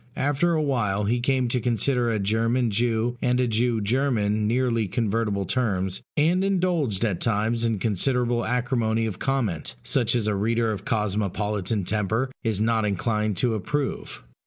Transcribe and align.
After 0.17 0.53
a 0.53 0.63
while 0.63 1.03
he 1.03 1.19
came 1.19 1.47
to 1.49 1.59
consider 1.61 2.09
a 2.09 2.17
German 2.17 2.71
Jew 2.71 3.19
and 3.21 3.39
a 3.39 3.47
Jew 3.47 3.81
German 3.81 4.47
nearly 4.47 4.87
convertible 4.87 5.45
terms; 5.45 6.01
and 6.17 6.43
indulged 6.43 7.05
at 7.05 7.21
times 7.21 7.63
in 7.65 7.77
considerable 7.77 8.43
acrimony 8.43 9.05
of 9.05 9.19
comment, 9.19 9.75
such 9.83 10.15
as 10.15 10.25
a 10.25 10.33
reader 10.33 10.71
of 10.71 10.85
cosmopolitan 10.85 11.83
temper 11.83 12.31
is 12.43 12.59
not 12.59 12.83
inclined 12.83 13.37
to 13.37 13.53
approve. 13.53 14.23